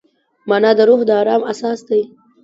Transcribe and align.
مانا 0.49 0.71
د 0.77 0.79
روح 0.89 1.01
د 1.07 1.09
ارام 1.21 1.41
اساس 1.51 1.79
دی. 1.89 2.01